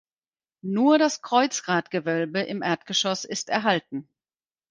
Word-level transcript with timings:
Nur 0.63 0.97
das 0.97 1.21
Kreuzgratgewölbe 1.21 2.39
im 2.39 2.63
Erdgeschoss 2.63 3.23
ist 3.23 3.49
erhalten. 3.49 4.09